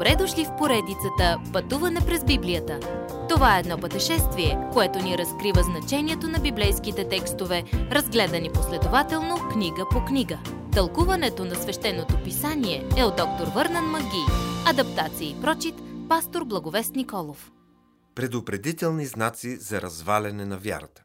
Добре 0.00 0.16
дошли 0.16 0.44
в 0.44 0.56
поредицата 0.56 1.40
Пътуване 1.52 2.00
през 2.06 2.24
Библията. 2.24 2.80
Това 3.28 3.56
е 3.56 3.60
едно 3.60 3.78
пътешествие, 3.78 4.58
което 4.72 4.98
ни 4.98 5.18
разкрива 5.18 5.62
значението 5.62 6.28
на 6.28 6.38
библейските 6.38 7.08
текстове, 7.08 7.64
разгледани 7.72 8.50
последователно 8.52 9.36
книга 9.52 9.86
по 9.90 10.04
книга. 10.04 10.38
Тълкуването 10.72 11.44
на 11.44 11.54
свещеното 11.54 12.22
писание 12.24 12.88
е 12.96 13.04
от 13.04 13.16
доктор 13.16 13.46
Върнан 13.54 13.84
Маги. 13.84 14.24
Адаптация 14.66 15.30
и 15.30 15.40
прочит, 15.40 15.74
пастор 16.08 16.44
Благовест 16.44 16.94
Николов. 16.94 17.52
Предупредителни 18.14 19.06
знаци 19.06 19.56
за 19.56 19.82
разваляне 19.82 20.44
на 20.44 20.58
вярата. 20.58 21.02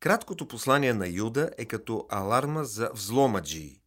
Краткото 0.00 0.48
послание 0.48 0.94
на 0.94 1.08
Юда 1.08 1.50
е 1.58 1.64
като 1.64 2.06
аларма 2.10 2.64
за 2.64 2.90
взломаджии. 2.94 3.80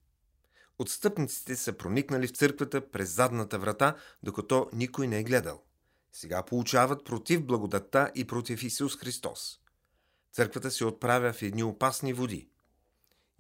Отстъпниците 0.82 1.56
са 1.56 1.74
проникнали 1.74 2.28
в 2.28 2.32
църквата 2.32 2.92
през 2.92 3.10
задната 3.10 3.60
врата, 3.60 3.96
докато 4.24 4.70
никой 4.74 5.08
не 5.08 5.20
е 5.20 5.24
гледал. 5.24 5.64
Сега 6.14 6.44
получават 6.44 7.06
против 7.06 7.46
благодатта 7.46 8.12
и 8.16 8.28
против 8.28 8.64
Исус 8.64 8.98
Христос. 8.98 9.60
Църквата 10.34 10.72
се 10.72 10.86
отправя 10.86 11.34
в 11.34 11.42
едни 11.42 11.64
опасни 11.64 12.14
води. 12.14 12.50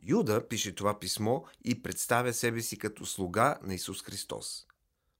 Юда 0.03 0.47
пише 0.47 0.75
това 0.75 0.99
писмо 0.99 1.41
и 1.63 1.83
представя 1.83 2.33
себе 2.33 2.61
си 2.61 2.77
като 2.77 3.05
слуга 3.05 3.59
на 3.63 3.73
Исус 3.73 4.03
Христос. 4.03 4.65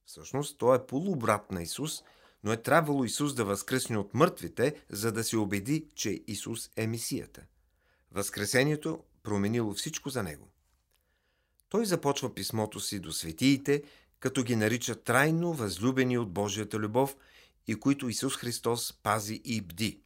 Всъщност, 0.04 0.58
той 0.58 0.76
е 0.76 0.86
полубрат 0.86 1.50
на 1.50 1.62
Исус, 1.62 2.02
но 2.44 2.52
е 2.52 2.62
трябвало 2.62 3.04
Исус 3.04 3.34
да 3.34 3.44
възкръсне 3.44 3.98
от 3.98 4.14
мъртвите, 4.14 4.84
за 4.90 5.12
да 5.12 5.24
се 5.24 5.36
убеди, 5.36 5.86
че 5.94 6.22
Исус 6.26 6.70
е 6.76 6.86
Месията. 6.86 7.42
Възкресението 8.12 9.04
променило 9.22 9.74
всичко 9.74 10.10
за 10.10 10.22
него. 10.22 10.52
Той 11.72 11.86
започва 11.86 12.34
писмото 12.34 12.80
си 12.80 13.00
до 13.00 13.12
светиите, 13.12 13.82
като 14.20 14.42
ги 14.42 14.56
нарича 14.56 14.94
трайно 14.94 15.52
възлюбени 15.52 16.18
от 16.18 16.32
Божията 16.32 16.78
любов 16.78 17.16
и 17.66 17.74
които 17.74 18.08
Исус 18.08 18.36
Христос 18.36 18.92
пази 19.02 19.40
и 19.44 19.60
бди. 19.60 20.02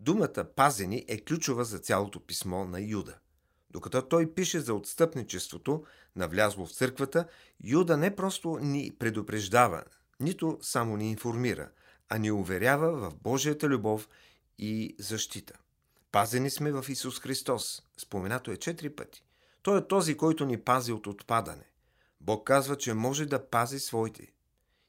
Думата 0.00 0.46
пазени 0.56 1.04
е 1.08 1.20
ключова 1.20 1.64
за 1.64 1.78
цялото 1.78 2.20
писмо 2.20 2.64
на 2.64 2.80
Юда. 2.80 3.18
Докато 3.70 4.02
той 4.02 4.34
пише 4.34 4.60
за 4.60 4.74
отстъпничеството, 4.74 5.84
навлязло 6.16 6.66
в 6.66 6.72
църквата, 6.72 7.28
Юда 7.64 7.96
не 7.96 8.16
просто 8.16 8.58
ни 8.58 8.92
предупреждава, 8.98 9.84
нито 10.20 10.58
само 10.62 10.96
ни 10.96 11.10
информира, 11.10 11.70
а 12.08 12.18
ни 12.18 12.30
уверява 12.30 13.10
в 13.10 13.16
Божията 13.16 13.68
любов 13.68 14.08
и 14.58 14.96
защита. 14.98 15.58
Пазени 16.12 16.50
сме 16.50 16.72
в 16.72 16.84
Исус 16.88 17.20
Христос. 17.20 17.82
Споменато 17.96 18.50
е 18.50 18.56
четири 18.56 18.90
пъти. 18.90 19.22
Той 19.66 19.78
е 19.78 19.88
този, 19.88 20.16
който 20.16 20.46
ни 20.46 20.56
пази 20.60 20.92
от 20.92 21.06
отпадане. 21.06 21.64
Бог 22.20 22.46
казва, 22.46 22.76
че 22.76 22.94
може 22.94 23.26
да 23.26 23.50
пази 23.50 23.78
своите. 23.78 24.32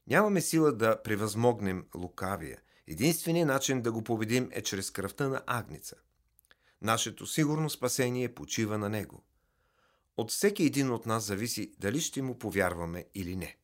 Нямаме 0.06 0.40
сила 0.40 0.72
да 0.72 1.02
превъзмогнем 1.02 1.86
лукавия. 1.94 2.60
Единственият 2.86 3.48
начин 3.48 3.82
да 3.82 3.92
го 3.92 4.04
победим 4.04 4.48
е 4.52 4.62
чрез 4.62 4.90
кръвта 4.90 5.28
на 5.28 5.42
агница. 5.46 5.96
Нашето 6.82 7.26
сигурно 7.26 7.70
спасение 7.70 8.34
почива 8.34 8.78
на 8.78 8.88
него. 8.88 9.24
От 10.16 10.30
всеки 10.30 10.62
един 10.62 10.90
от 10.90 11.06
нас 11.06 11.24
зависи 11.24 11.74
дали 11.78 12.00
ще 12.00 12.22
му 12.22 12.38
повярваме 12.38 13.04
или 13.14 13.36
не. 13.36 13.56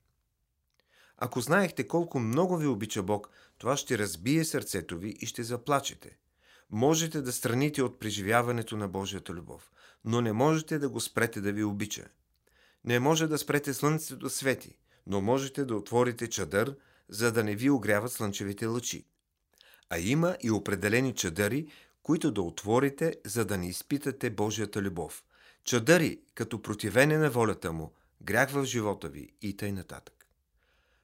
Ако 1.17 1.41
знаехте 1.41 1.89
колко 1.89 2.21
много 2.21 2.57
ви 2.57 2.67
обича 2.67 3.03
Бог, 3.03 3.31
това 3.59 3.77
ще 3.77 3.99
разбие 3.99 4.45
сърцето 4.45 4.99
ви 4.99 5.17
и 5.21 5.27
ще 5.27 5.43
заплачете. 5.43 6.19
Можете 6.75 7.23
да 7.23 7.33
страните 7.33 7.83
от 7.83 8.01
преживяването 8.01 8.77
на 8.77 8.89
Божията 8.89 9.33
любов, 9.33 9.73
но 10.05 10.21
не 10.21 10.33
можете 10.33 10.79
да 10.79 10.89
го 10.89 11.01
спрете 11.01 11.41
да 11.41 11.53
ви 11.53 11.65
обича. 11.65 12.05
Не 12.85 12.99
може 12.99 13.27
да 13.27 13.39
спрете 13.39 13.75
слънцето 13.75 14.17
да 14.17 14.31
свети, 14.31 14.79
но 15.07 15.21
можете 15.21 15.65
да 15.65 15.77
отворите 15.77 16.31
чадър, 16.31 16.77
за 17.09 17.33
да 17.33 17.45
не 17.45 17.57
ви 17.57 17.71
огряват 17.71 18.13
слънчевите 18.13 18.67
лъчи. 18.67 19.07
А 19.91 19.99
има 19.99 20.37
и 20.43 20.51
определени 20.51 21.15
чадъри, 21.15 21.67
които 22.03 22.31
да 22.31 22.43
отворите, 22.43 23.15
за 23.25 23.45
да 23.45 23.59
не 23.59 23.69
изпитате 23.69 24.31
Божията 24.31 24.83
любов. 24.83 25.25
Чадъри, 25.65 26.21
като 26.35 26.63
противене 26.63 27.19
на 27.19 27.31
волята 27.31 27.73
му, 27.73 27.93
грях 28.23 28.51
в 28.51 28.65
живота 28.65 29.09
ви 29.09 29.29
и 29.43 29.57
тъй 29.57 29.73
нататък. 29.73 30.27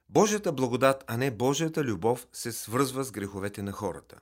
Божията 0.09 0.51
благодат, 0.51 1.03
а 1.07 1.17
не 1.17 1.31
Божията 1.31 1.83
любов 1.83 2.27
се 2.33 2.51
свързва 2.51 3.03
с 3.03 3.11
греховете 3.11 3.61
на 3.63 3.71
хората. 3.71 4.19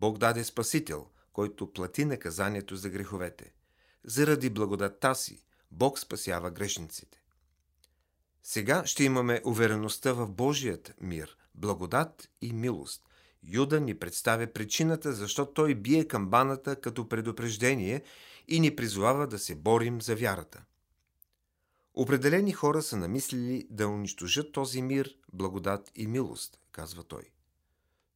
Бог 0.00 0.18
даде 0.18 0.44
Спасител, 0.44 1.06
който 1.32 1.72
плати 1.72 2.04
наказанието 2.04 2.76
за 2.76 2.90
греховете. 2.90 3.52
Заради 4.04 4.50
благодатта 4.50 5.14
си, 5.14 5.42
Бог 5.70 5.98
спасява 5.98 6.50
грешниците. 6.50 7.22
Сега 8.42 8.86
ще 8.86 9.04
имаме 9.04 9.40
увереността 9.44 10.12
в 10.12 10.30
Божият 10.30 10.94
мир, 11.00 11.36
благодат 11.54 12.28
и 12.40 12.52
милост. 12.52 13.02
Юда 13.42 13.80
ни 13.80 13.98
представя 13.98 14.46
причината, 14.46 15.12
защо 15.12 15.46
той 15.46 15.74
бие 15.74 16.08
камбаната 16.08 16.80
като 16.80 17.08
предупреждение 17.08 18.02
и 18.48 18.60
ни 18.60 18.76
призовава 18.76 19.26
да 19.26 19.38
се 19.38 19.54
борим 19.54 20.02
за 20.02 20.16
вярата. 20.16 20.64
Определени 21.94 22.52
хора 22.52 22.82
са 22.82 22.96
намислили 22.96 23.66
да 23.70 23.88
унищожат 23.88 24.52
този 24.52 24.82
мир, 24.82 25.16
благодат 25.32 25.92
и 25.94 26.06
милост, 26.06 26.58
казва 26.72 27.04
той. 27.04 27.22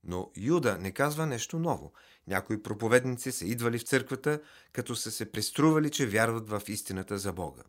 Но 0.05 0.31
Юда 0.37 0.79
не 0.79 0.93
казва 0.93 1.27
нещо 1.27 1.59
ново. 1.59 1.93
Някои 2.27 2.63
проповедници 2.63 3.33
са 3.33 3.45
идвали 3.45 3.79
в 3.79 3.83
църквата, 3.83 4.41
като 4.73 4.97
са 4.97 5.11
се 5.11 5.33
престрували, 5.33 5.91
че 5.91 6.07
вярват 6.07 6.49
в 6.49 6.63
истината 6.69 7.19
за 7.19 7.33
Бога. 7.33 7.63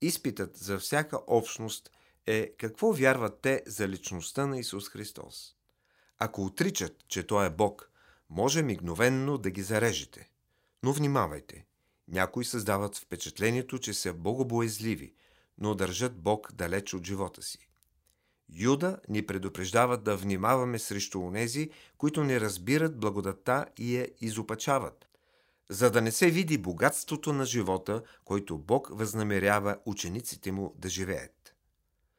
Изпитът 0.00 0.56
за 0.56 0.78
всяка 0.78 1.18
общност 1.26 1.90
е 2.26 2.52
какво 2.58 2.92
вярват 2.92 3.40
те 3.40 3.62
за 3.66 3.88
личността 3.88 4.46
на 4.46 4.58
Исус 4.58 4.88
Христос. 4.88 5.54
Ако 6.18 6.44
отричат, 6.44 6.96
че 7.08 7.26
Той 7.26 7.46
е 7.46 7.50
Бог, 7.50 7.90
може 8.30 8.62
мигновенно 8.62 9.38
да 9.38 9.50
ги 9.50 9.62
зарежете. 9.62 10.30
Но 10.82 10.92
внимавайте. 10.92 11.66
Някои 12.08 12.44
създават 12.44 12.96
впечатлението, 12.96 13.78
че 13.78 13.94
са 13.94 14.14
богобоязливи, 14.14 15.14
но 15.58 15.74
държат 15.74 16.16
Бог 16.16 16.52
далеч 16.52 16.94
от 16.94 17.06
живота 17.06 17.42
си. 17.42 17.68
Юда 18.48 18.98
ни 19.08 19.26
предупреждава 19.26 19.98
да 19.98 20.16
внимаваме 20.16 20.78
срещу 20.78 21.20
онези, 21.20 21.70
които 21.98 22.24
не 22.24 22.40
разбират 22.40 23.00
благодата 23.00 23.66
и 23.78 23.96
я 23.96 24.08
изопачават, 24.20 25.08
за 25.70 25.90
да 25.90 26.02
не 26.02 26.10
се 26.10 26.30
види 26.30 26.58
богатството 26.58 27.32
на 27.32 27.44
живота, 27.44 28.02
който 28.24 28.58
Бог 28.58 28.88
възнамерява 28.90 29.76
учениците 29.86 30.52
му 30.52 30.74
да 30.78 30.88
живеят. 30.88 31.54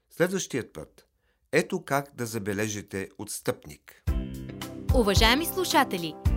Следващият 0.10 0.74
път. 0.74 1.08
Ето 1.52 1.84
как 1.84 2.16
да 2.16 2.26
забележите 2.26 3.10
отстъпник. 3.18 4.04
Уважаеми 4.96 5.46
слушатели, 5.46 6.14